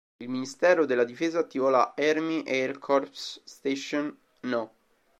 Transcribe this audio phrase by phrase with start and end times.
[0.17, 4.73] Il ministero della difesa attivò la "Army Air Corps Station No.